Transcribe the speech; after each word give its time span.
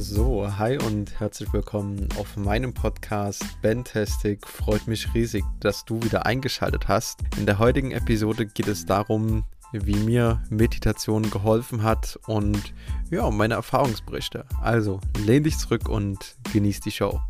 So, 0.00 0.46
hi 0.56 0.78
und 0.78 1.18
herzlich 1.18 1.52
willkommen 1.52 2.08
auf 2.16 2.36
meinem 2.36 2.72
Podcast 2.72 3.44
Fantastic. 3.62 4.46
Freut 4.46 4.86
mich 4.86 5.12
riesig, 5.12 5.44
dass 5.58 5.84
du 5.84 6.00
wieder 6.00 6.24
eingeschaltet 6.24 6.86
hast. 6.86 7.18
In 7.36 7.46
der 7.46 7.58
heutigen 7.58 7.90
Episode 7.90 8.46
geht 8.46 8.68
es 8.68 8.86
darum, 8.86 9.42
wie 9.72 9.96
mir 9.96 10.40
Meditation 10.50 11.28
geholfen 11.28 11.82
hat 11.82 12.16
und 12.28 12.72
ja, 13.10 13.28
meine 13.28 13.54
Erfahrungsberichte. 13.54 14.46
Also, 14.62 15.00
lehn 15.26 15.42
dich 15.42 15.58
zurück 15.58 15.88
und 15.88 16.36
genieß 16.52 16.78
die 16.78 16.92
Show. 16.92 17.20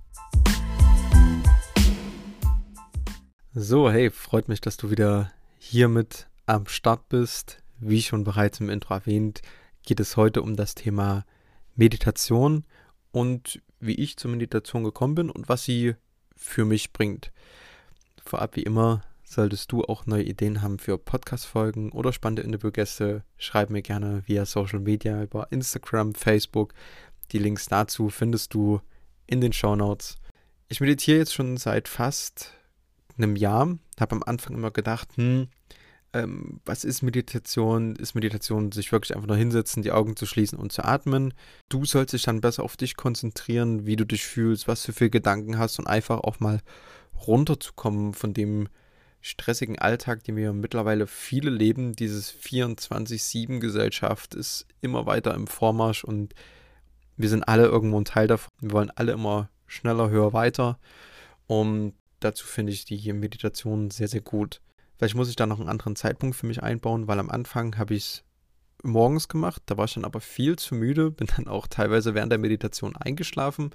So, 3.54 3.90
hey, 3.90 4.10
freut 4.10 4.48
mich, 4.48 4.60
dass 4.60 4.76
du 4.76 4.90
wieder 4.90 5.32
hier 5.56 5.88
mit 5.88 6.28
am 6.44 6.66
Start 6.66 7.08
bist. 7.08 7.62
Wie 7.80 8.02
schon 8.02 8.24
bereits 8.24 8.60
im 8.60 8.68
Intro 8.68 8.92
erwähnt, 8.92 9.40
geht 9.84 10.00
es 10.00 10.18
heute 10.18 10.42
um 10.42 10.54
das 10.54 10.74
Thema 10.74 11.14
Meditation 11.14 11.37
und 13.12 13.62
wie 13.80 13.94
ich 13.94 14.16
zur 14.16 14.32
Meditation 14.32 14.82
gekommen 14.82 15.14
bin 15.14 15.30
und 15.30 15.48
was 15.48 15.64
sie 15.64 15.94
für 16.36 16.64
mich 16.64 16.92
bringt. 16.92 17.32
Vorab 18.24 18.56
wie 18.56 18.62
immer, 18.62 19.02
solltest 19.22 19.70
du 19.70 19.84
auch 19.84 20.04
neue 20.04 20.24
Ideen 20.24 20.60
haben 20.60 20.78
für 20.78 20.98
Podcast-Folgen 20.98 21.92
oder 21.92 22.12
spannende 22.12 22.42
Interviewgäste, 22.42 23.22
schreib 23.36 23.70
mir 23.70 23.82
gerne 23.82 24.22
via 24.26 24.44
Social 24.44 24.80
Media 24.80 25.22
über 25.22 25.52
Instagram, 25.52 26.14
Facebook. 26.14 26.74
Die 27.30 27.38
Links 27.38 27.66
dazu 27.66 28.10
findest 28.10 28.54
du 28.54 28.80
in 29.26 29.40
den 29.40 29.52
Show 29.52 29.76
Notes. 29.76 30.16
Ich 30.68 30.80
meditiere 30.80 31.18
jetzt 31.18 31.34
schon 31.34 31.58
seit 31.58 31.86
fast 31.86 32.54
einem 33.16 33.36
Jahr, 33.36 33.78
habe 34.00 34.16
am 34.16 34.22
Anfang 34.24 34.54
immer 34.54 34.70
gedacht, 34.70 35.10
hm, 35.16 35.48
ähm, 36.12 36.60
was 36.64 36.84
ist 36.84 37.02
Meditation? 37.02 37.96
Ist 37.96 38.14
Meditation 38.14 38.72
sich 38.72 38.92
wirklich 38.92 39.14
einfach 39.14 39.28
nur 39.28 39.36
hinsetzen, 39.36 39.82
die 39.82 39.92
Augen 39.92 40.16
zu 40.16 40.26
schließen 40.26 40.58
und 40.58 40.72
zu 40.72 40.84
atmen? 40.84 41.34
Du 41.68 41.84
sollst 41.84 42.14
dich 42.14 42.22
dann 42.22 42.40
besser 42.40 42.62
auf 42.62 42.76
dich 42.76 42.96
konzentrieren, 42.96 43.86
wie 43.86 43.96
du 43.96 44.04
dich 44.04 44.24
fühlst, 44.24 44.68
was 44.68 44.82
du 44.82 44.92
für 44.92 45.10
Gedanken 45.10 45.58
hast 45.58 45.78
und 45.78 45.86
einfach 45.86 46.20
auch 46.20 46.40
mal 46.40 46.60
runterzukommen 47.26 48.14
von 48.14 48.32
dem 48.32 48.68
stressigen 49.20 49.78
Alltag, 49.78 50.24
den 50.24 50.36
wir 50.36 50.52
mittlerweile 50.52 51.06
viele 51.06 51.50
leben. 51.50 51.94
Dieses 51.94 52.32
24-7-Gesellschaft 52.32 54.34
ist 54.34 54.66
immer 54.80 55.06
weiter 55.06 55.34
im 55.34 55.46
Vormarsch 55.46 56.04
und 56.04 56.34
wir 57.16 57.28
sind 57.28 57.44
alle 57.44 57.66
irgendwo 57.66 58.00
ein 58.00 58.04
Teil 58.04 58.28
davon. 58.28 58.52
Wir 58.60 58.72
wollen 58.72 58.92
alle 58.94 59.12
immer 59.12 59.50
schneller, 59.66 60.08
höher, 60.08 60.32
weiter. 60.32 60.78
Und 61.46 61.94
dazu 62.20 62.46
finde 62.46 62.72
ich 62.72 62.84
die 62.84 63.12
Meditation 63.12 63.90
sehr, 63.90 64.08
sehr 64.08 64.20
gut. 64.20 64.60
Vielleicht 64.98 65.14
muss 65.14 65.30
ich 65.30 65.36
da 65.36 65.46
noch 65.46 65.60
einen 65.60 65.68
anderen 65.68 65.96
Zeitpunkt 65.96 66.36
für 66.36 66.46
mich 66.46 66.62
einbauen, 66.62 67.06
weil 67.06 67.20
am 67.20 67.30
Anfang 67.30 67.78
habe 67.78 67.94
ich 67.94 68.04
es 68.04 68.24
morgens 68.82 69.28
gemacht, 69.28 69.62
da 69.66 69.76
war 69.76 69.86
ich 69.86 69.94
dann 69.94 70.04
aber 70.04 70.20
viel 70.20 70.56
zu 70.56 70.74
müde, 70.74 71.10
bin 71.10 71.28
dann 71.36 71.48
auch 71.48 71.66
teilweise 71.66 72.14
während 72.14 72.32
der 72.32 72.38
Meditation 72.38 72.96
eingeschlafen 72.96 73.70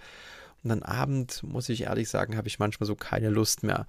und 0.63 0.69
dann 0.69 0.83
Abend, 0.83 1.43
muss 1.43 1.69
ich 1.69 1.83
ehrlich 1.83 2.09
sagen, 2.09 2.37
habe 2.37 2.47
ich 2.47 2.59
manchmal 2.59 2.87
so 2.87 2.95
keine 2.95 3.29
Lust 3.29 3.63
mehr. 3.63 3.85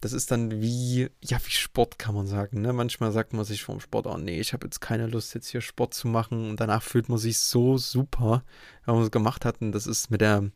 Das 0.00 0.12
ist 0.12 0.30
dann 0.30 0.60
wie, 0.60 1.08
ja, 1.22 1.38
wie 1.44 1.50
Sport 1.50 1.98
kann 1.98 2.14
man 2.14 2.26
sagen. 2.26 2.60
Ne? 2.60 2.72
Manchmal 2.72 3.12
sagt 3.12 3.32
man 3.32 3.44
sich 3.44 3.62
vom 3.62 3.80
Sport, 3.80 4.06
oh 4.06 4.18
nee, 4.18 4.40
ich 4.40 4.52
habe 4.52 4.66
jetzt 4.66 4.80
keine 4.80 5.06
Lust, 5.06 5.32
jetzt 5.34 5.46
hier 5.46 5.60
Sport 5.60 5.94
zu 5.94 6.08
machen. 6.08 6.50
Und 6.50 6.58
danach 6.58 6.82
fühlt 6.82 7.08
man 7.08 7.18
sich 7.18 7.38
so 7.38 7.78
super, 7.78 8.42
wenn 8.84 8.96
man 8.96 9.04
es 9.04 9.12
gemacht 9.12 9.44
hat. 9.44 9.60
Und 9.60 9.70
das 9.70 9.86
ist 9.86 10.10
mit 10.10 10.20
der 10.20 10.50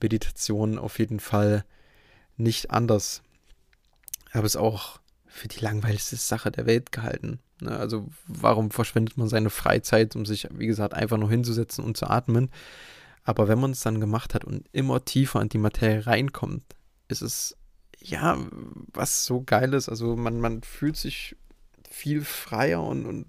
Meditation 0.00 0.78
auf 0.78 1.00
jeden 1.00 1.18
Fall 1.18 1.64
nicht 2.36 2.70
anders. 2.70 3.22
Ich 4.28 4.34
habe 4.36 4.46
es 4.46 4.54
auch 4.54 5.00
für 5.34 5.48
die 5.48 5.58
langweiligste 5.58 6.14
Sache 6.14 6.52
der 6.52 6.64
Welt 6.64 6.92
gehalten. 6.92 7.40
Ne? 7.60 7.76
Also 7.76 8.08
warum 8.28 8.70
verschwendet 8.70 9.16
man 9.16 9.28
seine 9.28 9.50
Freizeit, 9.50 10.14
um 10.14 10.24
sich, 10.24 10.46
wie 10.52 10.68
gesagt, 10.68 10.94
einfach 10.94 11.16
nur 11.16 11.28
hinzusetzen 11.28 11.84
und 11.84 11.96
zu 11.96 12.06
atmen? 12.06 12.50
Aber 13.24 13.48
wenn 13.48 13.58
man 13.58 13.72
es 13.72 13.80
dann 13.80 14.00
gemacht 14.00 14.32
hat 14.32 14.44
und 14.44 14.68
immer 14.70 15.04
tiefer 15.04 15.42
in 15.42 15.48
die 15.48 15.58
Materie 15.58 16.06
reinkommt, 16.06 16.62
ist 17.08 17.22
es 17.22 17.56
ja 17.98 18.38
was 18.92 19.26
so 19.26 19.42
geiles. 19.42 19.88
Also 19.88 20.14
man, 20.14 20.40
man 20.40 20.62
fühlt 20.62 20.96
sich 20.96 21.34
viel 21.90 22.22
freier 22.22 22.84
und, 22.84 23.04
und 23.04 23.26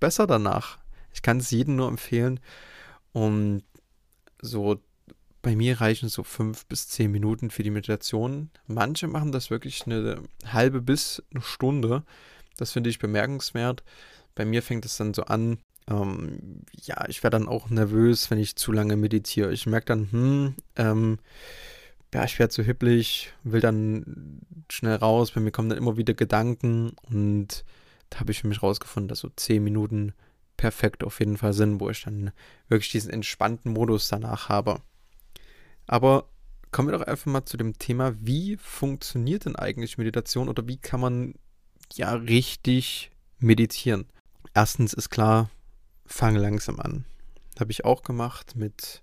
besser 0.00 0.26
danach. 0.26 0.80
Ich 1.14 1.22
kann 1.22 1.38
es 1.38 1.50
jedem 1.50 1.76
nur 1.76 1.88
empfehlen. 1.88 2.40
Und 3.12 3.62
so 4.42 4.82
bei 5.42 5.56
mir 5.56 5.80
reichen 5.80 6.08
so 6.08 6.22
fünf 6.22 6.66
bis 6.66 6.88
zehn 6.88 7.10
Minuten 7.10 7.50
für 7.50 7.64
die 7.64 7.70
Meditation. 7.70 8.50
Manche 8.68 9.08
machen 9.08 9.32
das 9.32 9.50
wirklich 9.50 9.84
eine 9.86 10.22
halbe 10.46 10.80
bis 10.80 11.22
eine 11.32 11.42
Stunde. 11.42 12.04
Das 12.56 12.72
finde 12.72 12.90
ich 12.90 13.00
bemerkenswert. 13.00 13.82
Bei 14.36 14.44
mir 14.44 14.62
fängt 14.62 14.84
es 14.84 14.96
dann 14.96 15.14
so 15.14 15.24
an, 15.24 15.58
ähm, 15.88 16.62
ja, 16.80 17.08
ich 17.08 17.22
werde 17.24 17.38
dann 17.38 17.48
auch 17.48 17.70
nervös, 17.70 18.30
wenn 18.30 18.38
ich 18.38 18.56
zu 18.56 18.70
lange 18.70 18.96
meditiere. 18.96 19.52
Ich 19.52 19.66
merke 19.66 19.86
dann, 19.86 20.12
hm, 20.12 20.54
ähm, 20.76 21.18
ja, 22.14 22.24
ich 22.24 22.38
werde 22.38 22.52
zu 22.52 22.62
hipplig, 22.62 23.32
will 23.42 23.60
dann 23.60 24.40
schnell 24.70 24.96
raus, 24.96 25.32
bei 25.32 25.40
mir 25.40 25.50
kommen 25.50 25.70
dann 25.70 25.78
immer 25.78 25.96
wieder 25.96 26.14
Gedanken 26.14 26.92
und 27.10 27.64
da 28.10 28.20
habe 28.20 28.30
ich 28.32 28.42
für 28.42 28.48
mich 28.48 28.62
rausgefunden, 28.62 29.08
dass 29.08 29.20
so 29.20 29.30
zehn 29.34 29.64
Minuten 29.64 30.12
perfekt 30.56 31.02
auf 31.02 31.18
jeden 31.18 31.38
Fall 31.38 31.54
sind, 31.54 31.80
wo 31.80 31.90
ich 31.90 32.04
dann 32.04 32.30
wirklich 32.68 32.90
diesen 32.90 33.10
entspannten 33.10 33.72
Modus 33.72 34.08
danach 34.08 34.48
habe. 34.48 34.80
Aber 35.92 36.24
kommen 36.70 36.88
wir 36.88 36.96
doch 36.96 37.06
einfach 37.06 37.26
mal 37.26 37.44
zu 37.44 37.58
dem 37.58 37.76
Thema, 37.76 38.14
wie 38.18 38.56
funktioniert 38.56 39.44
denn 39.44 39.56
eigentlich 39.56 39.98
Meditation 39.98 40.48
oder 40.48 40.66
wie 40.66 40.78
kann 40.78 41.00
man 41.00 41.34
ja 41.92 42.14
richtig 42.14 43.10
meditieren? 43.40 44.06
Erstens 44.54 44.94
ist 44.94 45.10
klar, 45.10 45.50
fange 46.06 46.38
langsam 46.38 46.80
an. 46.80 47.04
Habe 47.60 47.72
ich 47.72 47.84
auch 47.84 48.04
gemacht 48.04 48.56
mit 48.56 49.02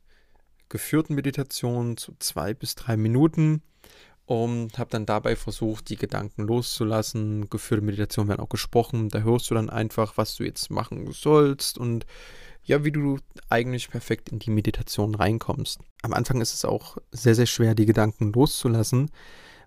geführten 0.68 1.14
Meditationen 1.14 1.96
zu 1.96 2.16
zwei 2.18 2.56
bis 2.56 2.74
drei 2.74 2.98
Minuten 2.98 3.62
und 4.26 4.80
habe 4.80 4.90
dann 4.90 5.06
dabei 5.06 5.36
versucht, 5.36 5.90
die 5.90 5.96
Gedanken 5.96 6.42
loszulassen. 6.42 7.52
Geführte 7.52 7.86
Meditationen 7.86 8.30
werden 8.30 8.42
auch 8.42 8.50
gesprochen. 8.50 9.10
Da 9.10 9.20
hörst 9.20 9.52
du 9.52 9.54
dann 9.54 9.70
einfach, 9.70 10.18
was 10.18 10.34
du 10.38 10.44
jetzt 10.44 10.72
machen 10.72 11.12
sollst 11.12 11.78
und 11.78 12.08
ja, 12.70 12.86
wie 12.86 12.92
du 12.92 13.18
eigentlich 13.50 13.90
perfekt 13.90 14.30
in 14.30 14.38
die 14.38 14.52
Meditation 14.52 15.16
reinkommst. 15.16 15.80
Am 16.04 16.14
Anfang 16.14 16.40
ist 16.40 16.54
es 16.54 16.66
auch 16.66 16.98
sehr, 17.12 17.34
sehr 17.34 17.48
schwer, 17.48 17.74
die 17.74 17.88
Gedanken 17.88 18.32
loszulassen, 18.32 19.10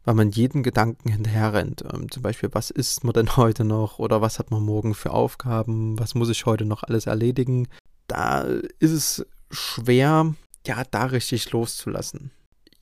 weil 0.05 0.15
man 0.15 0.31
jeden 0.31 0.63
Gedanken 0.63 1.11
hinterher 1.11 1.53
rennt. 1.53 1.83
Ähm, 1.93 2.13
zum 2.13 2.23
Beispiel, 2.23 2.51
was 2.53 2.71
isst 2.71 3.03
man 3.03 3.13
denn 3.13 3.37
heute 3.37 3.65
noch 3.65 3.99
oder 3.99 4.21
was 4.21 4.39
hat 4.39 4.53
man 4.53 4.63
morgen 4.63 4.95
für 4.95 5.11
Aufgaben, 5.11 5.99
was 5.99 6.15
muss 6.15 6.31
ich 6.31 6.47
heute 6.47 6.65
noch 6.65 6.85
alles 6.85 7.07
erledigen. 7.07 7.67
Da 8.07 8.43
ist 8.79 8.93
es 8.93 9.27
schwer, 9.51 10.35
ja, 10.65 10.85
da 10.89 11.07
richtig 11.07 11.51
loszulassen. 11.51 12.31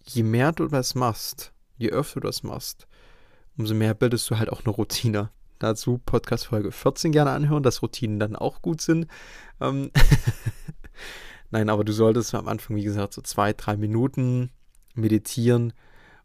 Je 0.05 0.23
mehr 0.23 0.53
du 0.53 0.69
das 0.69 0.95
machst, 0.95 1.53
je 1.79 1.89
öfter 1.89 2.21
du 2.21 2.27
das 2.27 2.43
machst, 2.43 2.87
umso 3.57 3.75
mehr 3.75 3.95
bildest 3.95 4.29
du 4.31 4.39
halt 4.39 4.53
auch 4.53 4.67
eine 4.67 4.75
Routine 4.75 5.31
dazu 5.61 6.01
Podcast 6.05 6.47
Folge 6.47 6.73
14 6.73 7.13
gerne 7.13 7.31
anhören, 7.31 7.63
dass 7.63 7.83
Routinen 7.83 8.19
dann 8.19 8.35
auch 8.35 8.61
gut 8.63 8.81
sind. 8.81 9.07
Ähm 9.61 9.91
Nein, 11.51 11.69
aber 11.69 11.85
du 11.85 11.93
solltest 11.93 12.35
am 12.35 12.49
Anfang, 12.49 12.77
wie 12.77 12.85
gesagt, 12.85 13.13
so 13.13 13.23
zwei, 13.23 13.53
drei 13.53 13.77
Minuten 13.77 14.51
meditieren 14.95 15.73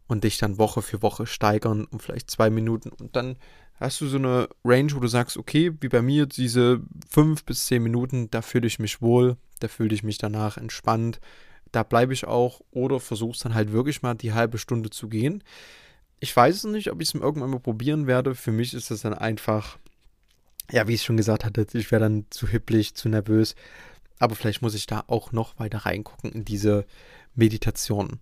und 0.08 0.24
dich 0.24 0.38
dann 0.38 0.58
Woche 0.58 0.82
für 0.82 1.02
Woche 1.02 1.26
steigern 1.26 1.86
um 1.86 2.00
vielleicht 2.00 2.30
zwei 2.30 2.50
Minuten. 2.50 2.90
Und 2.90 3.16
dann 3.16 3.38
hast 3.80 4.02
du 4.02 4.08
so 4.08 4.18
eine 4.18 4.48
Range, 4.64 4.94
wo 4.94 5.00
du 5.00 5.08
sagst, 5.08 5.38
okay, 5.38 5.72
wie 5.82 5.90
bei 5.90 6.02
mir, 6.02 6.26
diese 6.28 6.82
fünf 7.10 7.44
bis 7.44 7.66
zehn 7.66 7.84
Minuten, 7.84 8.30
da 8.30 8.42
fühle 8.42 8.68
ich 8.68 8.80
mich 8.80 9.02
wohl, 9.02 9.38
da 9.60 9.68
fühle 9.68 9.96
ich 9.96 10.04
mich 10.04 10.18
danach 10.18 10.58
entspannt, 10.58 11.20
da 11.72 11.84
bleibe 11.84 12.14
ich 12.14 12.26
auch 12.26 12.62
oder 12.72 13.00
versuchst 13.00 13.44
dann 13.44 13.56
halt 13.56 13.72
wirklich 13.72 14.02
mal 14.02 14.14
die 14.14 14.34
halbe 14.34 14.60
Stunde 14.60 14.92
zu 14.92 15.10
gehen 15.10 15.44
ich 16.20 16.36
weiß 16.36 16.56
es 16.56 16.64
nicht, 16.66 16.92
ob 16.92 17.02
ich 17.02 17.10
es 17.10 17.16
irgendwann 17.16 17.50
mal 17.50 17.60
probieren 17.60 18.08
werde. 18.08 18.36
Für 18.36 18.52
mich 18.52 18.74
ist 18.74 18.92
es 18.92 19.02
dann 19.02 19.14
einfach, 19.14 19.78
ja, 20.72 20.88
wie 20.88 20.94
ich 20.94 21.04
schon 21.04 21.18
gesagt 21.18 21.46
hatte, 21.46 21.66
ich 21.74 21.92
wäre 21.92 22.02
dann 22.02 22.26
zu 22.30 22.48
hipplig, 22.48 22.96
zu 22.96 23.10
nervös. 23.10 23.56
Aber 24.20 24.36
vielleicht 24.36 24.62
muss 24.62 24.76
ich 24.76 24.86
da 24.86 25.04
auch 25.08 25.32
noch 25.32 25.60
weiter 25.60 25.80
reingucken 25.80 26.32
in 26.32 26.46
diese 26.46 26.86
Meditation. 27.34 28.20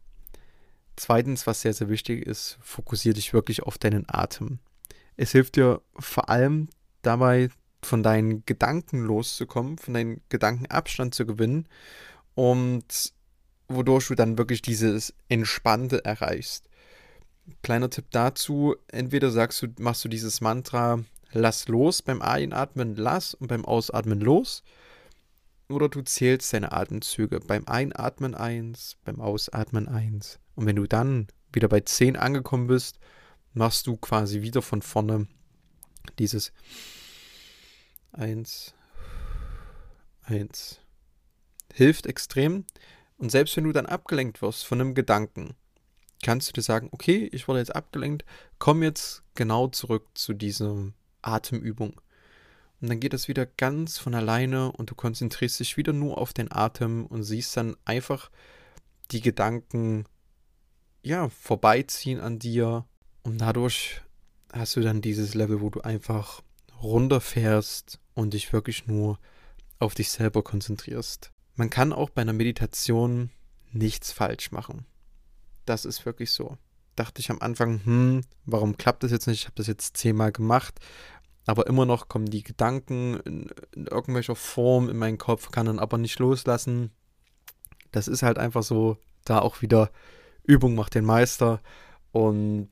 Zweitens, 0.96 1.48
was 1.48 1.62
sehr, 1.62 1.74
sehr 1.74 1.90
wichtig 1.90 2.26
ist, 2.26 2.58
fokussiere 2.62 3.16
dich 3.16 3.34
wirklich 3.34 3.64
auf 3.64 3.78
deinen 3.78 4.06
Atem. 4.08 4.60
Es 5.16 5.32
hilft 5.32 5.56
dir 5.56 5.82
vor 5.98 6.30
allem 6.30 6.70
dabei, 7.02 7.50
von 7.84 8.04
deinen 8.04 8.46
Gedanken 8.46 9.04
loszukommen, 9.04 9.78
von 9.78 9.94
deinen 9.94 10.22
Gedanken 10.30 10.68
Abstand 10.68 11.14
zu 11.14 11.26
gewinnen 11.26 11.68
und 12.36 13.14
wodurch 13.68 14.08
du 14.08 14.16
dann 14.16 14.38
wirklich 14.38 14.62
dieses 14.62 15.14
Entspannte 15.30 16.04
erreichst. 16.06 16.70
Kleiner 17.62 17.90
Tipp 17.90 18.06
dazu, 18.12 18.76
entweder 18.88 19.32
sagst 19.32 19.62
du, 19.62 19.68
machst 19.80 20.04
du 20.06 20.10
dieses 20.10 20.42
Mantra, 20.42 21.04
lass 21.32 21.68
los 21.68 22.02
beim 22.02 22.22
Einatmen, 22.22 22.96
lass 22.96 23.34
und 23.34 23.48
beim 23.48 23.66
Ausatmen 23.66 24.22
los. 24.22 24.64
Oder 25.70 25.90
du 25.90 26.02
zählst 26.02 26.54
deine 26.54 26.72
Atemzüge. 26.72 27.40
Beim 27.40 27.68
Einatmen 27.68 28.36
1, 28.36 28.98
beim 29.04 29.20
Ausatmen 29.20 29.88
1. 29.88 30.40
Und 30.56 30.66
wenn 30.66 30.76
du 30.76 30.88
dann 30.88 31.28
wieder 31.52 31.68
bei 31.68 31.80
10 31.80 32.16
angekommen 32.16 32.68
bist, 32.68 33.00
machst 33.54 33.88
du 33.88 33.98
quasi 33.98 34.42
wieder 34.42 34.62
von 34.62 34.82
vorne 34.82 35.28
dieses 36.20 36.52
1, 38.14 38.74
1. 40.24 40.80
Hilft 41.74 42.06
extrem, 42.06 42.66
Und 43.18 43.32
selbst 43.32 43.56
wenn 43.58 43.64
du 43.64 43.72
dann 43.72 43.86
abgelenkt 43.86 44.42
wirst 44.42 44.66
von 44.66 44.80
einem 44.80 44.94
Gedanken, 44.94 45.56
kannst 46.24 46.50
du 46.50 46.54
dir 46.54 46.64
sagen, 46.64 46.90
okay, 46.92 47.30
ich 47.32 47.48
wurde 47.48 47.60
jetzt 47.60 47.76
abgelenkt, 47.76 48.26
komm 48.58 48.82
jetzt 48.82 49.24
genau 49.36 49.68
zurück 49.68 50.08
zu 50.16 50.34
dieser 50.34 50.92
Atemübung. 51.22 52.02
Und 52.82 52.90
dann 52.90 53.00
geht 53.00 53.14
das 53.14 53.28
wieder 53.28 53.46
ganz 53.46 53.98
von 53.98 54.14
alleine 54.16 54.72
und 54.72 54.90
du 54.90 54.96
konzentrierst 54.96 55.60
dich 55.60 55.78
wieder 55.78 55.94
nur 55.94 56.18
auf 56.18 56.34
den 56.34 56.52
Atem 56.52 57.06
und 57.06 57.24
siehst 57.24 57.56
dann 57.56 57.78
einfach 57.86 58.30
die 59.12 59.22
Gedanken 59.22 60.06
ja 61.02 61.30
vorbeiziehen 61.30 62.20
an 62.20 62.40
dir 62.40 62.86
und 63.24 63.38
dadurch 63.40 64.02
hast 64.52 64.76
du 64.76 64.82
dann 64.82 65.02
dieses 65.02 65.34
Level, 65.34 65.62
wo 65.62 65.70
du 65.70 65.82
einfach 65.82 66.42
runterfährst 66.82 68.00
und 68.14 68.34
dich 68.34 68.52
wirklich 68.52 68.88
nur 68.88 69.20
auf 69.80 69.96
dich 69.96 70.12
selber 70.12 70.44
konzentrierst. 70.44 71.32
Man 71.56 71.70
kann 71.70 71.94
auch 71.94 72.10
bei 72.10 72.22
einer 72.22 72.34
Meditation 72.34 73.30
nichts 73.72 74.12
falsch 74.12 74.52
machen. 74.52 74.86
Das 75.66 75.86
ist 75.86 76.06
wirklich 76.06 76.32
so. 76.32 76.58
Dachte 76.96 77.22
ich 77.22 77.32
am 77.32 77.40
Anfang, 77.40 77.84
hm, 77.84 78.22
warum 78.46 78.78
klappt 78.78 79.04
das 79.04 79.12
jetzt 79.12 79.28
nicht? 79.28 79.42
Ich 79.42 79.46
habe 79.46 79.56
das 79.56 79.68
jetzt 79.68 79.98
zehnmal 79.98 80.32
gemacht, 80.32 80.80
aber 81.46 81.68
immer 81.68 81.86
noch 81.86 82.08
kommen 82.08 82.28
die 82.28 82.44
Gedanken 82.44 83.20
in, 83.22 83.52
in 83.74 83.88
irgendwelcher 83.88 84.36
Form 84.36 84.90
in 84.90 84.98
meinen 84.98 85.18
Kopf, 85.18 85.52
kann 85.52 85.66
dann 85.66 85.80
aber 85.80 85.98
nicht 85.98 86.20
loslassen. 86.20 86.92
Das 87.92 88.08
ist 88.08 88.24
halt 88.24 88.38
einfach 88.38 88.64
so, 88.64 88.98
da 89.26 89.40
auch 89.40 89.62
wieder 89.62 89.92
Übung 90.44 90.76
macht 90.76 90.96
den 90.96 91.06
Meister 91.06 91.62
und 92.12 92.70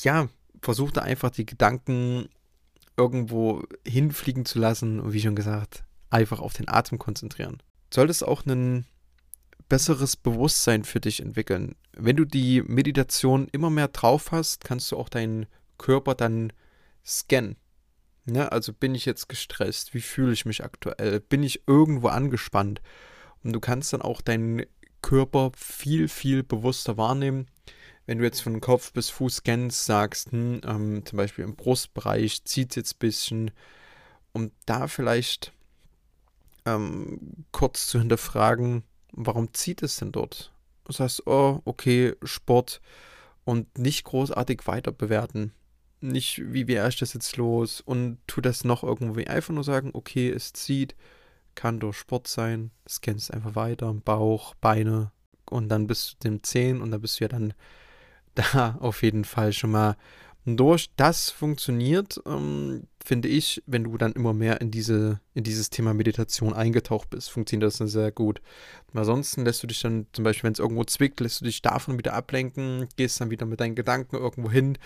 ja, 0.00 0.28
versuchte 0.62 1.02
einfach 1.02 1.30
die 1.30 1.46
Gedanken 1.46 2.28
irgendwo 2.96 3.62
hinfliegen 3.86 4.44
zu 4.44 4.58
lassen 4.58 5.00
und 5.00 5.12
wie 5.12 5.20
schon 5.20 5.36
gesagt, 5.36 5.84
einfach 6.10 6.40
auf 6.40 6.54
den 6.54 6.68
Atem 6.68 6.98
konzentrieren. 6.98 7.62
Solltest 7.92 8.24
auch 8.24 8.44
ein 8.46 8.86
besseres 9.68 10.16
Bewusstsein 10.16 10.84
für 10.84 11.00
dich 11.00 11.20
entwickeln. 11.20 11.74
Wenn 11.92 12.16
du 12.16 12.24
die 12.24 12.62
Meditation 12.62 13.48
immer 13.52 13.70
mehr 13.70 13.88
drauf 13.88 14.32
hast, 14.32 14.64
kannst 14.64 14.92
du 14.92 14.96
auch 14.96 15.08
deinen 15.08 15.46
Körper 15.78 16.14
dann 16.14 16.52
scannen. 17.04 17.56
Ja, 18.28 18.48
also 18.48 18.72
bin 18.72 18.94
ich 18.94 19.06
jetzt 19.06 19.28
gestresst? 19.28 19.94
Wie 19.94 20.00
fühle 20.00 20.32
ich 20.32 20.46
mich 20.46 20.64
aktuell? 20.64 21.20
Bin 21.20 21.42
ich 21.42 21.62
irgendwo 21.66 22.08
angespannt? 22.08 22.80
Und 23.44 23.52
du 23.52 23.60
kannst 23.60 23.92
dann 23.92 24.02
auch 24.02 24.20
deinen 24.20 24.66
Körper 25.02 25.52
viel, 25.56 26.08
viel 26.08 26.42
bewusster 26.42 26.96
wahrnehmen 26.96 27.46
wenn 28.06 28.18
du 28.18 28.24
jetzt 28.24 28.40
von 28.40 28.60
Kopf 28.60 28.92
bis 28.92 29.10
Fuß 29.10 29.36
scannst, 29.36 29.84
sagst, 29.84 30.30
hm, 30.30 30.60
ähm, 30.64 31.04
zum 31.04 31.16
Beispiel 31.16 31.44
im 31.44 31.56
Brustbereich 31.56 32.44
zieht 32.44 32.70
es 32.70 32.76
jetzt 32.76 32.94
ein 32.94 32.98
bisschen, 33.00 33.50
um 34.32 34.52
da 34.64 34.86
vielleicht 34.86 35.52
ähm, 36.64 37.44
kurz 37.50 37.88
zu 37.88 37.98
hinterfragen, 37.98 38.84
warum 39.16 39.52
zieht 39.52 39.82
es 39.82 39.96
denn 39.96 40.12
dort? 40.12 40.52
Du 40.84 40.92
sagst, 40.92 41.26
oh, 41.26 41.60
okay, 41.64 42.14
Sport 42.22 42.80
und 43.44 43.78
nicht 43.78 44.04
großartig 44.04 44.66
weiter 44.66 44.92
bewerten. 44.92 45.52
Nicht, 46.00 46.40
wie 46.52 46.68
wäre 46.68 46.88
ich 46.88 46.98
das 46.98 47.14
jetzt 47.14 47.36
los 47.36 47.80
und 47.80 48.18
tu 48.26 48.40
das 48.40 48.62
noch 48.62 48.84
irgendwie. 48.84 49.26
Einfach 49.26 49.54
nur 49.54 49.64
sagen, 49.64 49.90
okay, 49.94 50.30
es 50.30 50.52
zieht, 50.52 50.94
kann 51.54 51.80
durch 51.80 51.96
Sport 51.96 52.28
sein, 52.28 52.70
scannst 52.88 53.32
einfach 53.32 53.56
weiter, 53.56 53.92
Bauch, 53.94 54.54
Beine 54.56 55.10
und 55.50 55.68
dann 55.68 55.86
bist 55.86 56.12
du 56.12 56.28
dem 56.28 56.42
Zehen 56.42 56.80
und 56.80 56.90
dann 56.90 57.00
bist 57.00 57.18
du 57.18 57.24
ja 57.24 57.28
dann 57.28 57.54
da 58.34 58.76
auf 58.80 59.02
jeden 59.02 59.24
Fall 59.24 59.52
schon 59.52 59.70
mal 59.70 59.96
durch. 60.54 60.90
Das 60.94 61.30
funktioniert, 61.30 62.20
ähm, 62.24 62.86
finde 63.04 63.26
ich, 63.26 63.62
wenn 63.66 63.82
du 63.82 63.98
dann 63.98 64.12
immer 64.12 64.32
mehr 64.32 64.60
in, 64.60 64.70
diese, 64.70 65.20
in 65.34 65.42
dieses 65.42 65.70
Thema 65.70 65.92
Meditation 65.94 66.54
eingetaucht 66.54 67.10
bist, 67.10 67.30
funktioniert 67.30 67.66
das 67.66 67.78
dann 67.78 67.88
sehr 67.88 68.12
gut. 68.12 68.40
ansonsten 68.94 69.44
lässt 69.44 69.62
du 69.64 69.66
dich 69.66 69.80
dann, 69.80 70.06
zum 70.12 70.22
Beispiel, 70.22 70.44
wenn 70.44 70.52
es 70.52 70.60
irgendwo 70.60 70.84
zwickt, 70.84 71.18
lässt 71.18 71.40
du 71.40 71.46
dich 71.46 71.62
davon 71.62 71.98
wieder 71.98 72.12
ablenken, 72.12 72.86
gehst 72.96 73.20
dann 73.20 73.30
wieder 73.30 73.46
mit 73.46 73.58
deinen 73.58 73.74
Gedanken 73.74 74.14
irgendwo 74.14 74.48
hin. 74.48 74.78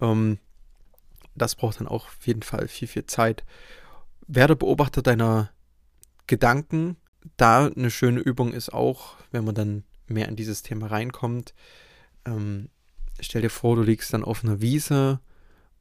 Ähm, 0.00 0.38
das 1.34 1.56
braucht 1.56 1.80
dann 1.80 1.88
auch 1.88 2.06
auf 2.06 2.26
jeden 2.26 2.42
Fall 2.42 2.68
viel, 2.68 2.86
viel 2.86 3.06
Zeit. 3.06 3.44
Werde 4.28 4.54
Beobachter 4.54 5.02
deiner 5.02 5.50
Gedanken. 6.28 6.96
Da 7.36 7.66
eine 7.66 7.90
schöne 7.90 8.20
Übung 8.20 8.52
ist 8.52 8.72
auch, 8.72 9.16
wenn 9.32 9.44
man 9.44 9.54
dann 9.54 9.84
mehr 10.06 10.28
in 10.28 10.36
dieses 10.36 10.62
Thema 10.62 10.86
reinkommt, 10.86 11.54
ähm, 12.24 12.68
stell 13.22 13.42
dir 13.42 13.50
vor, 13.50 13.76
du 13.76 13.82
liegst 13.82 14.12
dann 14.12 14.24
auf 14.24 14.44
einer 14.44 14.60
Wiese 14.60 15.20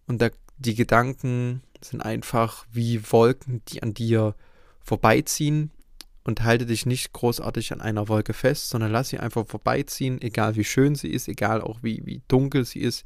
und 0.08 0.22
da, 0.22 0.30
die 0.58 0.76
Gedanken 0.76 1.62
sind 1.82 2.02
einfach 2.02 2.66
wie 2.72 3.02
Wolken, 3.12 3.62
die 3.68 3.84
an 3.84 3.94
dir 3.94 4.36
vorbeiziehen. 4.82 5.72
Und 6.26 6.44
halte 6.44 6.68
dich 6.68 6.86
nicht 6.86 7.12
großartig 7.14 7.72
an 7.72 7.82
einer 7.82 8.08
Wolke 8.08 8.34
fest, 8.34 8.70
sondern 8.70 8.92
lass 8.92 9.10
sie 9.10 9.18
einfach 9.18 9.48
vorbeiziehen, 9.48 10.22
egal 10.22 10.56
wie 10.58 10.64
schön 10.64 10.94
sie 10.94 11.10
ist, 11.10 11.28
egal 11.28 11.62
auch 11.62 11.82
wie, 11.82 12.06
wie 12.06 12.22
dunkel 12.28 12.66
sie 12.66 12.82
ist, 12.82 13.04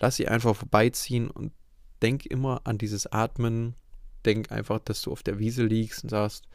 lass 0.00 0.16
sie 0.16 0.26
einfach 0.26 0.56
vorbeiziehen 0.56 1.30
und 1.30 1.52
denk 2.02 2.26
immer 2.26 2.62
an 2.64 2.78
dieses 2.78 3.06
Atmen, 3.12 3.74
denk 4.24 4.50
einfach, 4.50 4.80
dass 4.80 5.02
du 5.02 5.12
auf 5.12 5.22
der 5.22 5.38
Wiese 5.38 5.64
liegst 5.64 6.02
und 6.02 6.10
sagst, 6.10 6.48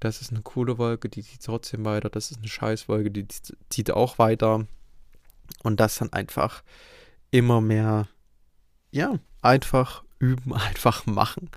das 0.00 0.20
ist 0.20 0.32
eine 0.32 0.42
coole 0.42 0.78
Wolke, 0.78 1.08
die 1.08 1.22
zieht 1.22 1.44
trotzdem 1.44 1.84
weiter, 1.84 2.10
das 2.10 2.32
ist 2.32 2.38
eine 2.38 2.48
Scheißwolke, 2.48 3.10
die 3.10 3.26
zieht 3.70 3.90
auch 3.92 4.18
weiter. 4.18 4.66
Und 5.62 5.80
das 5.80 5.96
dann 5.96 6.12
einfach 6.12 6.62
immer 7.30 7.60
mehr, 7.60 8.08
ja, 8.90 9.18
einfach 9.40 10.04
üben, 10.18 10.52
einfach 10.54 11.06
machen. 11.06 11.50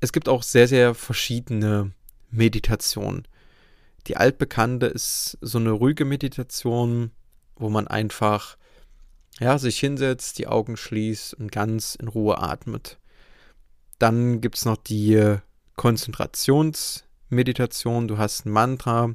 Es 0.00 0.12
gibt 0.12 0.28
auch 0.28 0.42
sehr, 0.42 0.68
sehr 0.68 0.94
verschiedene 0.94 1.92
Meditationen. 2.30 3.26
Die 4.06 4.16
altbekannte 4.16 4.86
ist 4.86 5.36
so 5.40 5.58
eine 5.58 5.72
ruhige 5.72 6.04
Meditation, 6.04 7.10
wo 7.56 7.68
man 7.68 7.86
einfach 7.86 8.56
ja, 9.38 9.58
sich 9.58 9.78
hinsetzt, 9.78 10.38
die 10.38 10.46
Augen 10.46 10.76
schließt 10.76 11.34
und 11.34 11.52
ganz 11.52 11.94
in 11.94 12.08
Ruhe 12.08 12.38
atmet. 12.38 12.98
Dann 13.98 14.40
gibt 14.40 14.56
es 14.56 14.64
noch 14.64 14.78
die 14.78 15.36
Konzentrationsmeditation. 15.76 18.08
Du 18.08 18.18
hast 18.18 18.46
ein 18.46 18.50
Mantra 18.50 19.14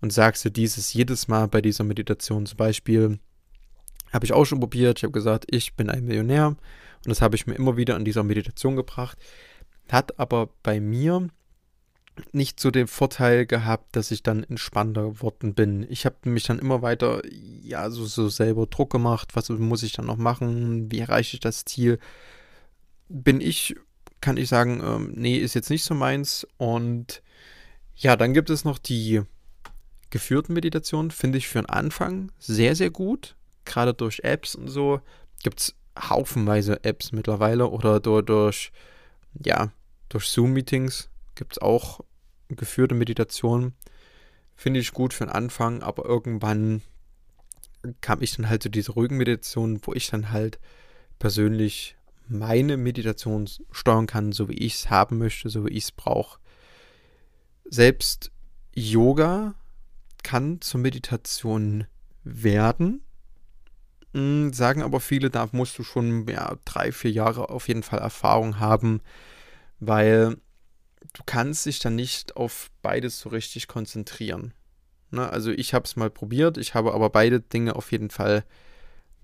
und 0.00 0.12
sagst 0.12 0.44
dir 0.44 0.50
dieses 0.50 0.92
jedes 0.92 1.28
Mal 1.28 1.48
bei 1.48 1.60
dieser 1.60 1.84
Meditation. 1.84 2.46
Zum 2.46 2.56
Beispiel 2.56 3.18
habe 4.12 4.24
ich 4.24 4.32
auch 4.32 4.44
schon 4.44 4.60
probiert. 4.60 4.98
Ich 4.98 5.04
habe 5.04 5.12
gesagt, 5.12 5.46
ich 5.50 5.74
bin 5.74 5.90
ein 5.90 6.04
Millionär. 6.04 6.48
Und 6.48 7.06
das 7.06 7.22
habe 7.22 7.36
ich 7.36 7.46
mir 7.46 7.54
immer 7.54 7.76
wieder 7.76 7.96
in 7.96 8.04
dieser 8.04 8.24
Meditation 8.24 8.76
gebracht. 8.76 9.18
Hat 9.88 10.18
aber 10.18 10.50
bei 10.62 10.80
mir 10.80 11.28
nicht 12.32 12.58
so 12.58 12.70
den 12.70 12.88
Vorteil 12.88 13.46
gehabt, 13.46 13.94
dass 13.94 14.10
ich 14.10 14.22
dann 14.22 14.42
entspannter 14.42 15.02
geworden 15.04 15.54
bin. 15.54 15.86
Ich 15.88 16.04
habe 16.04 16.16
mich 16.24 16.44
dann 16.44 16.58
immer 16.58 16.82
weiter, 16.82 17.22
ja, 17.30 17.90
so, 17.90 18.06
so 18.06 18.28
selber 18.28 18.66
Druck 18.66 18.90
gemacht. 18.90 19.30
Was 19.34 19.48
muss 19.50 19.84
ich 19.84 19.92
dann 19.92 20.06
noch 20.06 20.16
machen? 20.16 20.90
Wie 20.90 20.98
erreiche 20.98 21.36
ich 21.36 21.40
das 21.40 21.64
Ziel? 21.64 21.98
Bin 23.08 23.40
ich, 23.40 23.76
kann 24.20 24.36
ich 24.36 24.48
sagen, 24.48 24.82
ähm, 24.84 25.12
nee, 25.14 25.36
ist 25.36 25.54
jetzt 25.54 25.70
nicht 25.70 25.84
so 25.84 25.94
meins. 25.94 26.46
Und 26.56 27.22
ja, 27.94 28.16
dann 28.16 28.34
gibt 28.34 28.50
es 28.50 28.64
noch 28.64 28.78
die 28.78 29.22
geführten 30.10 30.54
Meditationen, 30.54 31.10
finde 31.10 31.38
ich 31.38 31.48
für 31.48 31.60
den 31.60 31.66
Anfang 31.66 32.32
sehr, 32.38 32.74
sehr 32.74 32.90
gut 32.90 33.36
gerade 33.64 33.94
durch 33.94 34.20
Apps 34.20 34.54
und 34.54 34.68
so, 34.68 35.00
gibt 35.42 35.60
es 35.60 35.74
haufenweise 35.98 36.84
Apps 36.84 37.12
mittlerweile 37.12 37.68
oder 37.68 38.00
durch, 38.00 38.72
ja, 39.44 39.72
durch 40.08 40.26
Zoom-Meetings 40.26 41.10
gibt 41.34 41.54
es 41.54 41.58
auch 41.58 42.00
geführte 42.48 42.94
Meditationen. 42.94 43.74
Finde 44.54 44.80
ich 44.80 44.92
gut 44.92 45.12
für 45.12 45.24
den 45.24 45.32
Anfang, 45.32 45.82
aber 45.82 46.04
irgendwann 46.04 46.82
kam 48.00 48.22
ich 48.22 48.36
dann 48.36 48.48
halt 48.48 48.62
zu 48.62 48.70
dieser 48.70 48.94
ruhigen 48.94 49.16
Meditation, 49.16 49.80
wo 49.82 49.92
ich 49.92 50.08
dann 50.08 50.32
halt 50.32 50.58
persönlich 51.18 51.96
meine 52.26 52.76
Meditation 52.76 53.48
steuern 53.70 54.06
kann, 54.06 54.32
so 54.32 54.48
wie 54.48 54.58
ich 54.58 54.74
es 54.74 54.90
haben 54.90 55.18
möchte, 55.18 55.48
so 55.48 55.64
wie 55.64 55.70
ich 55.70 55.84
es 55.84 55.92
brauche. 55.92 56.38
Selbst 57.64 58.32
Yoga 58.74 59.54
kann 60.22 60.60
zur 60.60 60.80
Meditation 60.80 61.86
werden, 62.24 63.02
sagen 64.14 64.82
aber 64.82 65.00
viele, 65.00 65.30
da 65.30 65.48
musst 65.52 65.78
du 65.78 65.82
schon 65.82 66.26
ja, 66.28 66.56
drei, 66.64 66.92
vier 66.92 67.10
Jahre 67.10 67.50
auf 67.50 67.68
jeden 67.68 67.82
Fall 67.82 67.98
Erfahrung 67.98 68.58
haben, 68.58 69.00
weil 69.80 70.36
du 71.12 71.22
kannst 71.26 71.66
dich 71.66 71.78
dann 71.78 71.94
nicht 71.94 72.36
auf 72.36 72.70
beides 72.82 73.20
so 73.20 73.28
richtig 73.28 73.68
konzentrieren. 73.68 74.54
Ne? 75.10 75.28
Also 75.28 75.50
ich 75.50 75.74
habe 75.74 75.84
es 75.84 75.96
mal 75.96 76.10
probiert, 76.10 76.56
ich 76.56 76.74
habe 76.74 76.94
aber 76.94 77.10
beide 77.10 77.40
Dinge 77.40 77.76
auf 77.76 77.92
jeden 77.92 78.10
Fall 78.10 78.44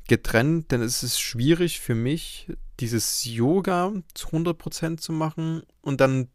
getrennt, 0.06 0.70
denn 0.70 0.82
es 0.82 1.02
ist 1.02 1.18
schwierig 1.18 1.80
für 1.80 1.94
mich, 1.94 2.48
dieses 2.80 3.24
Yoga 3.24 3.92
zu 4.12 4.28
100% 4.28 4.98
zu 4.98 5.12
machen 5.12 5.62
und 5.80 6.02
dann 6.02 6.28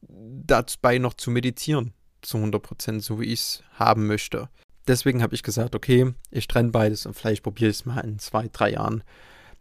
dabei 0.00 0.98
noch 0.98 1.14
zu 1.14 1.30
meditieren 1.30 1.92
zu 2.22 2.38
100%, 2.38 3.00
so 3.00 3.20
wie 3.20 3.26
ich 3.26 3.40
es 3.40 3.62
haben 3.74 4.06
möchte 4.06 4.48
deswegen 4.90 5.22
habe 5.22 5.34
ich 5.34 5.42
gesagt, 5.42 5.74
okay, 5.74 6.12
ich 6.30 6.48
trenne 6.48 6.70
beides 6.70 7.06
und 7.06 7.14
vielleicht 7.14 7.42
probiere 7.42 7.70
ich 7.70 7.78
es 7.78 7.86
mal 7.86 8.00
in 8.00 8.18
zwei, 8.18 8.48
drei 8.52 8.72
Jahren, 8.72 9.02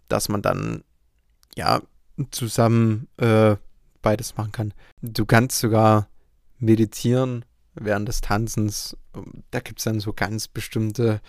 dass 0.08 0.28
man 0.28 0.42
dann 0.42 0.84
ja 1.56 1.82
zusammen 2.32 3.08
äh, 3.18 3.56
beides 4.02 4.36
machen 4.36 4.52
kann. 4.52 4.74
Du 5.02 5.26
kannst 5.26 5.60
sogar 5.60 6.10
meditieren 6.58 7.46
während 7.76 8.08
des 8.08 8.22
Tanzens. 8.22 8.98
Da 9.52 9.60
gibt 9.60 9.80
es 9.80 9.86
dann 9.86 10.00
so 10.00 10.14
ganz 10.14 10.48
bestimmte 10.48 11.22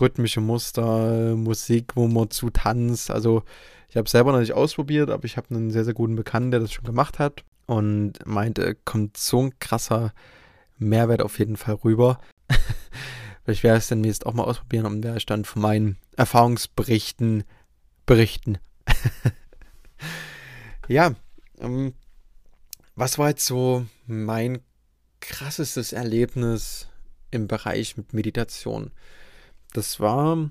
rhythmische 0.00 0.40
Muster, 0.40 1.36
Musik, 1.36 1.92
wo 1.94 2.08
man 2.08 2.30
zu 2.30 2.50
tanzt. 2.50 3.10
Also 3.10 3.44
ich 3.88 3.96
habe 3.96 4.06
es 4.06 4.12
selber 4.12 4.32
noch 4.32 4.40
nicht 4.40 4.54
ausprobiert, 4.54 5.10
aber 5.10 5.24
ich 5.24 5.36
habe 5.36 5.54
einen 5.54 5.70
sehr, 5.70 5.84
sehr 5.84 5.94
guten 5.94 6.16
Bekannten, 6.16 6.50
der 6.50 6.60
das 6.60 6.72
schon 6.72 6.84
gemacht 6.84 7.18
hat 7.18 7.44
und 7.66 8.14
meinte, 8.26 8.76
kommt 8.84 9.16
so 9.16 9.42
ein 9.42 9.58
krasser 9.60 10.12
Mehrwert 10.78 11.22
auf 11.22 11.38
jeden 11.38 11.56
Fall 11.56 11.74
rüber. 11.74 12.18
Vielleicht 13.44 13.62
werde 13.62 13.78
ich 13.78 13.84
es 13.84 13.88
demnächst 13.88 14.26
auch 14.26 14.32
mal 14.32 14.44
ausprobieren 14.44 14.86
und 14.86 15.04
werde 15.04 15.18
ich 15.18 15.26
dann 15.26 15.44
von 15.44 15.60
meinen 15.60 15.98
Erfahrungsberichten 16.16 17.44
berichten. 18.06 18.58
ja, 20.88 21.14
ähm, 21.58 21.94
was 22.94 23.18
war 23.18 23.28
jetzt 23.28 23.44
so 23.44 23.86
mein 24.06 24.60
krassestes 25.20 25.92
Erlebnis 25.92 26.88
im 27.30 27.46
Bereich 27.46 27.96
mit 27.96 28.14
Meditation? 28.14 28.92
Das 29.72 30.00
war 30.00 30.50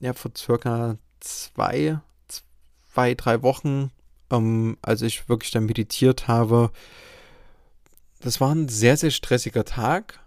ja 0.00 0.12
vor 0.14 0.32
circa 0.36 0.96
zwei, 1.20 2.00
zwei, 2.26 3.14
drei 3.14 3.42
Wochen, 3.42 3.92
ähm, 4.30 4.78
als 4.82 5.02
ich 5.02 5.28
wirklich 5.28 5.52
dann 5.52 5.66
meditiert 5.66 6.26
habe. 6.26 6.72
Das 8.20 8.40
war 8.40 8.54
ein 8.54 8.68
sehr, 8.68 8.96
sehr 8.96 9.10
stressiger 9.10 9.64
Tag. 9.64 10.20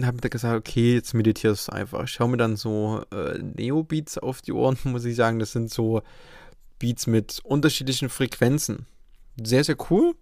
Habe 0.00 0.18
mir 0.22 0.30
gesagt, 0.30 0.56
okay, 0.56 0.94
jetzt 0.94 1.12
meditierst 1.12 1.68
du 1.68 1.72
einfach. 1.72 2.04
Ich 2.04 2.10
schaue 2.10 2.28
mir 2.28 2.38
dann 2.38 2.56
so 2.56 3.02
äh, 3.12 3.38
Neo-Beats 3.38 4.18
auf 4.18 4.40
die 4.40 4.52
Ohren, 4.52 4.78
muss 4.84 5.04
ich 5.04 5.16
sagen. 5.16 5.38
Das 5.38 5.52
sind 5.52 5.70
so 5.70 6.02
Beats 6.78 7.06
mit 7.06 7.40
unterschiedlichen 7.44 8.08
Frequenzen. 8.08 8.86
Sehr, 9.42 9.64
sehr 9.64 9.76
cool, 9.90 10.14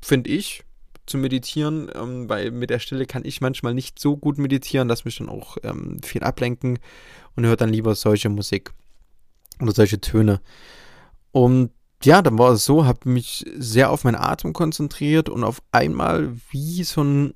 finde 0.00 0.30
ich, 0.30 0.64
zu 1.06 1.18
meditieren, 1.18 1.90
ähm, 1.94 2.28
weil 2.28 2.50
mit 2.50 2.70
der 2.70 2.78
Stille 2.78 3.06
kann 3.06 3.24
ich 3.24 3.40
manchmal 3.40 3.74
nicht 3.74 3.98
so 3.98 4.16
gut 4.16 4.38
meditieren, 4.38 4.88
lass 4.88 5.04
mich 5.04 5.18
dann 5.18 5.28
auch 5.28 5.56
ähm, 5.62 6.00
viel 6.02 6.22
ablenken 6.22 6.78
und 7.36 7.46
höre 7.46 7.56
dann 7.56 7.70
lieber 7.70 7.94
solche 7.94 8.28
Musik 8.28 8.72
oder 9.60 9.72
solche 9.72 10.00
Töne. 10.00 10.40
Und 11.32 11.70
ja, 12.02 12.22
dann 12.22 12.38
war 12.38 12.52
es 12.52 12.64
so, 12.64 12.84
habe 12.84 13.08
mich 13.08 13.44
sehr 13.56 13.90
auf 13.90 14.04
meinen 14.04 14.16
Atem 14.16 14.52
konzentriert 14.52 15.28
und 15.28 15.42
auf 15.42 15.60
einmal 15.72 16.32
wie 16.50 16.84
so 16.84 17.02
ein, 17.02 17.34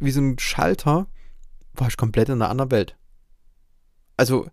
wie 0.00 0.10
so 0.10 0.20
ein 0.20 0.38
Schalter 0.38 1.06
war 1.74 1.88
ich 1.88 1.96
komplett 1.96 2.28
in 2.28 2.34
einer 2.34 2.50
anderen 2.50 2.70
Welt. 2.70 2.96
Also, 4.16 4.46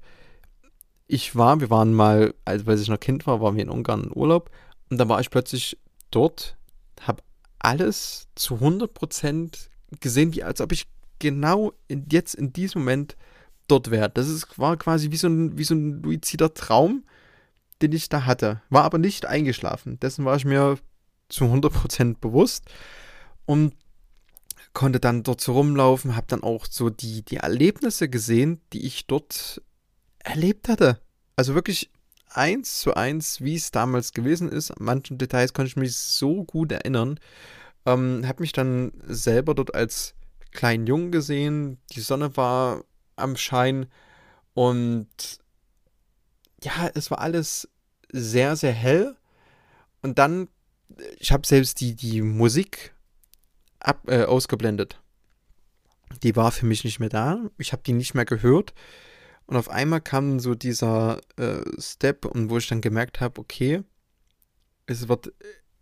ich 1.07 1.35
war, 1.35 1.59
wir 1.59 1.69
waren 1.69 1.93
mal, 1.93 2.33
also 2.45 2.69
als 2.69 2.81
ich 2.81 2.89
noch 2.89 2.99
Kind 2.99 3.27
war, 3.27 3.41
waren 3.41 3.55
wir 3.55 3.63
in 3.63 3.69
Ungarn 3.69 4.05
in 4.05 4.15
Urlaub 4.15 4.51
und 4.89 4.97
da 4.97 5.09
war 5.09 5.19
ich 5.19 5.29
plötzlich 5.29 5.77
dort, 6.11 6.57
habe 7.01 7.23
alles 7.59 8.27
zu 8.35 8.55
100% 8.55 9.69
gesehen, 9.99 10.33
wie 10.33 10.43
als 10.43 10.61
ob 10.61 10.71
ich 10.71 10.87
genau 11.19 11.73
in, 11.87 12.05
jetzt 12.11 12.35
in 12.35 12.53
diesem 12.53 12.81
Moment 12.81 13.17
dort 13.67 13.91
wäre. 13.91 14.09
Das 14.09 14.29
ist, 14.29 14.57
war 14.57 14.77
quasi 14.77 15.11
wie 15.11 15.17
so 15.17 15.27
ein, 15.27 15.57
wie 15.57 15.63
so 15.63 15.75
ein 15.75 16.01
luizider 16.03 16.53
Traum 16.53 17.03
den 17.81 17.91
ich 17.91 18.09
da 18.09 18.25
hatte. 18.25 18.61
War 18.69 18.83
aber 18.83 18.97
nicht 18.97 19.25
eingeschlafen. 19.25 19.99
Dessen 19.99 20.25
war 20.25 20.35
ich 20.35 20.45
mir 20.45 20.77
zu 21.29 21.45
100% 21.45 22.17
bewusst 22.19 22.65
und 23.45 23.73
konnte 24.79 25.01
dann 25.01 25.23
dort 25.23 25.41
so 25.41 25.51
rumlaufen, 25.51 26.15
habe 26.15 26.27
dann 26.29 26.41
auch 26.41 26.65
so 26.69 26.89
die, 26.89 27.21
die 27.21 27.35
Erlebnisse 27.35 28.07
gesehen, 28.07 28.61
die 28.71 28.85
ich 28.85 29.07
dort 29.07 29.61
erlebt 30.19 30.69
hatte. 30.69 31.01
Also 31.35 31.53
wirklich 31.53 31.91
eins 32.29 32.79
zu 32.79 32.93
eins, 32.93 33.41
wie 33.41 33.55
es 33.55 33.71
damals 33.71 34.13
gewesen 34.13 34.47
ist. 34.47 34.71
An 34.71 34.85
manchen 34.85 35.17
Details 35.17 35.51
konnte 35.51 35.67
ich 35.67 35.75
mich 35.75 35.97
so 35.97 36.45
gut 36.45 36.71
erinnern. 36.71 37.19
Ähm, 37.85 38.25
habe 38.25 38.39
mich 38.39 38.53
dann 38.53 38.93
selber 39.05 39.53
dort 39.53 39.75
als 39.75 40.15
kleinen 40.51 40.87
Jungen 40.87 41.11
gesehen. 41.11 41.77
Die 41.91 41.99
Sonne 41.99 42.37
war 42.37 42.85
am 43.17 43.35
Schein 43.35 43.87
und 44.53 45.09
ja, 46.63 46.89
es 46.95 47.11
war 47.11 47.19
alles 47.19 47.67
sehr, 48.13 48.55
sehr 48.55 48.71
hell. 48.71 49.17
Und 50.01 50.19
dann, 50.19 50.47
ich 51.17 51.33
habe 51.33 51.45
selbst 51.45 51.81
die, 51.81 51.95
die 51.95 52.21
Musik 52.21 52.93
ab, 53.79 54.03
äh, 54.07 54.23
ausgeblendet. 54.23 55.01
Die 56.23 56.35
war 56.35 56.51
für 56.51 56.65
mich 56.65 56.83
nicht 56.83 56.99
mehr 56.99 57.09
da. 57.09 57.49
Ich 57.57 57.71
habe 57.71 57.83
die 57.83 57.93
nicht 57.93 58.15
mehr 58.15 58.25
gehört. 58.25 58.73
Und 59.45 59.55
auf 59.55 59.69
einmal 59.69 60.01
kam 60.01 60.39
so 60.39 60.55
dieser 60.55 61.21
äh, 61.37 61.63
Step, 61.79 62.25
und 62.25 62.49
wo 62.49 62.57
ich 62.57 62.67
dann 62.67 62.81
gemerkt 62.81 63.19
habe, 63.19 63.39
okay, 63.41 63.83
es 64.85 65.07
wird, 65.07 65.33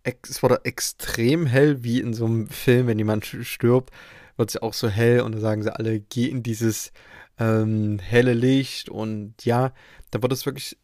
es 0.02 0.42
wurde 0.42 0.64
extrem 0.64 1.46
hell, 1.46 1.82
wie 1.82 2.00
in 2.00 2.14
so 2.14 2.26
einem 2.26 2.48
Film, 2.48 2.86
wenn 2.86 2.98
jemand 2.98 3.26
stirbt, 3.26 3.92
wird 4.36 4.50
es 4.50 4.54
ja 4.54 4.62
auch 4.62 4.72
so 4.72 4.88
hell 4.88 5.20
und 5.20 5.32
dann 5.32 5.40
sagen 5.40 5.62
sie 5.62 5.74
alle, 5.74 6.00
geh 6.00 6.26
in 6.26 6.42
dieses 6.42 6.92
ähm, 7.38 7.98
helle 7.98 8.34
Licht 8.34 8.88
und 8.88 9.44
ja, 9.44 9.72
da 10.10 10.22
wird 10.22 10.32
es 10.32 10.46
wirklich 10.46 10.78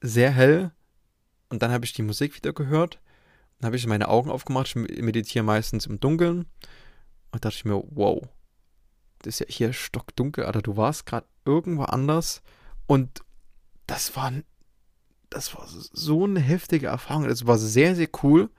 sehr 0.00 0.30
hell. 0.30 0.72
Und 1.48 1.62
dann 1.62 1.70
habe 1.70 1.84
ich 1.84 1.92
die 1.92 2.02
Musik 2.02 2.34
wieder 2.34 2.52
gehört. 2.52 3.00
Dann 3.58 3.66
habe 3.66 3.76
ich 3.76 3.86
meine 3.86 4.08
Augen 4.08 4.30
aufgemacht. 4.30 4.74
Ich 4.76 5.02
meditiere 5.02 5.44
meistens 5.44 5.86
im 5.86 6.00
Dunkeln. 6.00 6.46
Und 7.32 7.44
dachte 7.44 7.56
ich 7.56 7.64
mir, 7.64 7.82
wow, 7.90 8.22
das 9.22 9.34
ist 9.34 9.40
ja 9.40 9.46
hier 9.48 9.72
stockdunkel, 9.72 10.44
Alter. 10.44 10.62
Du 10.62 10.76
warst 10.76 11.06
gerade 11.06 11.26
irgendwo 11.44 11.84
anders. 11.84 12.42
Und 12.86 13.22
das 13.86 14.14
war, 14.16 14.32
das 15.30 15.54
war 15.54 15.66
so 15.68 16.24
eine 16.24 16.40
heftige 16.40 16.88
Erfahrung. 16.88 17.28
Das 17.28 17.46
war 17.46 17.58
sehr, 17.58 17.94
sehr 17.96 18.08
cool. 18.22 18.50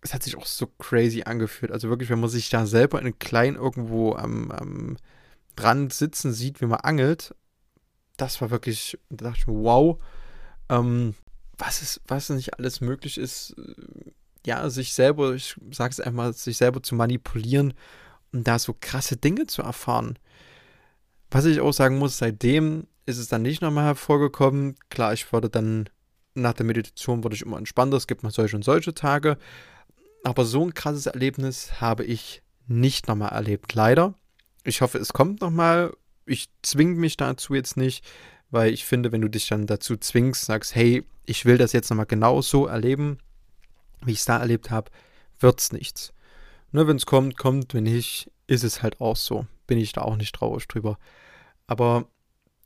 Es 0.00 0.14
hat 0.14 0.22
sich 0.22 0.36
auch 0.36 0.46
so 0.46 0.66
crazy 0.78 1.22
angefühlt. 1.22 1.72
Also 1.72 1.88
wirklich, 1.88 2.10
wenn 2.10 2.20
man 2.20 2.30
sich 2.30 2.50
da 2.50 2.66
selber 2.66 3.00
in 3.00 3.18
klein 3.18 3.56
irgendwo 3.56 4.14
am, 4.14 4.50
am 4.50 4.96
dran 5.56 5.90
sitzen 5.90 6.32
sieht, 6.32 6.60
wie 6.60 6.66
man 6.66 6.80
angelt 6.80 7.34
das 8.18 8.40
war 8.40 8.50
wirklich, 8.50 8.98
da 9.08 9.28
dachte 9.28 9.38
ich 9.38 9.46
mir, 9.46 9.62
wow, 9.62 9.98
ähm, 10.68 11.14
was 11.58 11.82
ist, 11.82 12.00
was 12.06 12.30
nicht 12.30 12.58
alles 12.58 12.80
möglich 12.80 13.18
ist, 13.18 13.54
ja, 14.46 14.70
sich 14.70 14.94
selber, 14.94 15.34
ich 15.34 15.56
sage 15.70 15.90
es 15.90 16.00
einmal, 16.00 16.32
sich 16.32 16.56
selber 16.56 16.82
zu 16.82 16.94
manipulieren 16.94 17.74
und 18.32 18.46
da 18.46 18.58
so 18.58 18.74
krasse 18.78 19.16
Dinge 19.16 19.46
zu 19.46 19.62
erfahren. 19.62 20.18
Was 21.30 21.44
ich 21.44 21.60
auch 21.60 21.72
sagen 21.72 21.98
muss, 21.98 22.18
seitdem 22.18 22.86
ist 23.04 23.18
es 23.18 23.28
dann 23.28 23.42
nicht 23.42 23.60
nochmal 23.60 23.84
hervorgekommen. 23.84 24.76
Klar, 24.88 25.12
ich 25.12 25.32
wurde 25.32 25.50
dann 25.50 25.88
nach 26.34 26.52
der 26.52 26.66
Meditation 26.66 27.24
wurde 27.24 27.34
ich 27.34 27.42
immer 27.42 27.58
entspannter. 27.58 27.96
Es 27.96 28.06
gibt 28.06 28.22
mal 28.22 28.30
solche 28.30 28.56
und 28.56 28.64
solche 28.64 28.94
Tage. 28.94 29.36
Aber 30.24 30.44
so 30.44 30.64
ein 30.64 30.74
krasses 30.74 31.06
Erlebnis 31.06 31.80
habe 31.80 32.04
ich 32.04 32.42
nicht 32.66 33.08
nochmal 33.08 33.32
erlebt, 33.32 33.74
leider. 33.74 34.14
Ich 34.62 34.80
hoffe, 34.80 34.98
es 34.98 35.12
kommt 35.12 35.40
nochmal 35.40 35.92
ich 36.28 36.48
zwinge 36.62 36.94
mich 36.94 37.16
dazu 37.16 37.54
jetzt 37.54 37.76
nicht, 37.76 38.04
weil 38.50 38.72
ich 38.72 38.84
finde, 38.84 39.12
wenn 39.12 39.20
du 39.20 39.28
dich 39.28 39.48
dann 39.48 39.66
dazu 39.66 39.96
zwingst, 39.96 40.44
sagst, 40.44 40.74
hey, 40.74 41.04
ich 41.26 41.44
will 41.44 41.58
das 41.58 41.72
jetzt 41.72 41.90
nochmal 41.90 42.06
genau 42.06 42.40
so 42.40 42.66
erleben, 42.66 43.18
wie 44.02 44.12
ich 44.12 44.20
es 44.20 44.24
da 44.24 44.38
erlebt 44.38 44.70
habe, 44.70 44.90
wird 45.40 45.60
es 45.60 45.72
nichts. 45.72 46.12
Ne, 46.72 46.86
wenn 46.86 46.96
es 46.96 47.06
kommt, 47.06 47.36
kommt, 47.36 47.74
wenn 47.74 47.84
nicht, 47.84 48.30
ist 48.46 48.64
es 48.64 48.82
halt 48.82 49.00
auch 49.00 49.16
so. 49.16 49.46
Bin 49.66 49.78
ich 49.78 49.92
da 49.92 50.02
auch 50.02 50.16
nicht 50.16 50.34
traurig 50.34 50.66
drüber. 50.68 50.98
Aber 51.66 52.06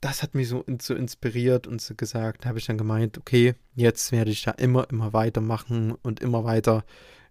das 0.00 0.22
hat 0.22 0.34
mich 0.34 0.48
so, 0.48 0.64
so 0.80 0.94
inspiriert 0.94 1.66
und 1.66 1.80
so 1.80 1.94
gesagt, 1.94 2.44
habe 2.44 2.58
ich 2.58 2.66
dann 2.66 2.78
gemeint, 2.78 3.18
okay, 3.18 3.54
jetzt 3.74 4.10
werde 4.10 4.30
ich 4.30 4.42
da 4.42 4.50
immer, 4.52 4.88
immer 4.90 5.12
weitermachen 5.12 5.92
und 6.02 6.20
immer 6.20 6.44
weiter 6.44 6.84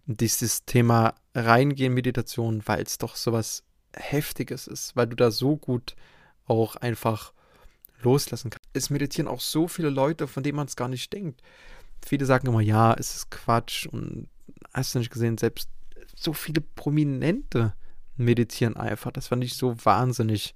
in 0.07 0.15
dieses 0.17 0.65
Thema 0.65 1.15
reingehen, 1.35 1.93
Meditation, 1.93 2.61
weil 2.65 2.83
es 2.83 2.97
doch 2.97 3.15
sowas 3.15 3.63
Heftiges 3.93 4.67
ist, 4.67 4.95
weil 4.95 5.07
du 5.07 5.15
da 5.15 5.31
so 5.31 5.57
gut 5.57 5.95
auch 6.45 6.77
einfach 6.77 7.33
loslassen 8.03 8.49
kann. 8.49 8.61
Es 8.73 8.89
meditieren 8.89 9.27
auch 9.27 9.41
so 9.41 9.67
viele 9.67 9.89
Leute, 9.89 10.27
von 10.27 10.43
denen 10.43 10.55
man 10.55 10.67
es 10.67 10.75
gar 10.75 10.87
nicht 10.87 11.11
denkt. 11.13 11.41
Viele 12.05 12.25
sagen 12.25 12.47
immer, 12.47 12.61
ja, 12.61 12.93
es 12.93 13.15
ist 13.15 13.31
Quatsch 13.31 13.85
und 13.85 14.27
hast 14.73 14.95
du 14.95 14.99
nicht 14.99 15.11
gesehen, 15.11 15.37
selbst 15.37 15.69
so 16.15 16.33
viele 16.33 16.61
Prominente 16.61 17.73
meditieren 18.17 18.77
einfach. 18.77 19.11
Das 19.11 19.27
fand 19.27 19.43
ich 19.43 19.55
so 19.55 19.75
wahnsinnig. 19.83 20.55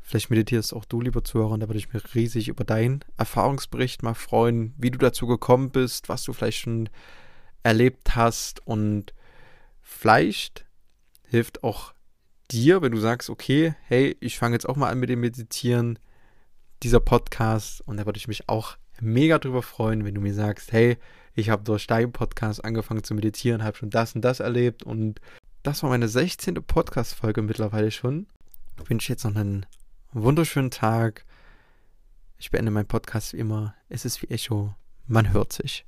Vielleicht 0.00 0.30
meditierst 0.30 0.74
auch 0.74 0.84
du, 0.84 1.00
lieber 1.00 1.24
Zuhörer, 1.24 1.52
und 1.52 1.60
da 1.60 1.68
würde 1.68 1.78
ich 1.78 1.92
mich 1.92 2.14
riesig 2.14 2.48
über 2.48 2.64
deinen 2.64 3.00
Erfahrungsbericht 3.16 4.02
mal 4.02 4.14
freuen, 4.14 4.74
wie 4.76 4.90
du 4.90 4.98
dazu 4.98 5.26
gekommen 5.26 5.70
bist, 5.70 6.08
was 6.08 6.22
du 6.24 6.32
vielleicht 6.32 6.60
schon 6.60 6.88
erlebt 7.62 8.14
hast 8.14 8.64
und 8.66 9.14
vielleicht 9.80 10.66
hilft 11.24 11.64
auch 11.64 11.94
dir, 12.50 12.82
wenn 12.82 12.92
du 12.92 12.98
sagst, 12.98 13.30
okay, 13.30 13.74
hey, 13.84 14.16
ich 14.20 14.38
fange 14.38 14.54
jetzt 14.54 14.68
auch 14.68 14.76
mal 14.76 14.90
an 14.90 15.00
mit 15.00 15.08
dem 15.08 15.20
Meditieren, 15.20 15.98
dieser 16.84 17.00
Podcast, 17.00 17.80
und 17.80 17.96
da 17.96 18.06
würde 18.06 18.18
ich 18.18 18.28
mich 18.28 18.48
auch 18.48 18.76
mega 19.00 19.38
drüber 19.38 19.62
freuen, 19.62 20.04
wenn 20.04 20.14
du 20.14 20.20
mir 20.20 20.34
sagst, 20.34 20.70
hey, 20.70 20.98
ich 21.34 21.50
habe 21.50 21.64
durch 21.64 21.86
deinen 21.86 22.12
Podcast 22.12 22.64
angefangen 22.64 23.02
zu 23.02 23.14
meditieren, 23.14 23.64
habe 23.64 23.76
schon 23.76 23.90
das 23.90 24.14
und 24.14 24.22
das 24.22 24.38
erlebt 24.40 24.82
und 24.82 25.20
das 25.62 25.82
war 25.82 25.90
meine 25.90 26.08
16. 26.08 26.54
Podcast-Folge 26.54 27.42
mittlerweile 27.42 27.90
schon. 27.90 28.26
Ich 28.82 28.90
wünsche 28.90 29.12
jetzt 29.12 29.24
noch 29.24 29.34
einen 29.34 29.64
wunderschönen 30.12 30.70
Tag. 30.70 31.24
Ich 32.38 32.50
beende 32.50 32.70
meinen 32.70 32.86
Podcast 32.86 33.32
wie 33.32 33.38
immer. 33.38 33.74
Es 33.88 34.04
ist 34.04 34.20
wie 34.20 34.28
Echo. 34.28 34.74
Man 35.06 35.32
hört 35.32 35.52
sich. 35.54 35.86